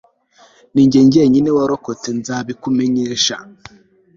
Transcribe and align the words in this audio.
ni 0.73 0.83
jye 0.91 1.01
jyenyine 1.11 1.49
warokotse, 1.57 2.09
nza 2.17 2.35
kubikumenyesha 2.39 3.35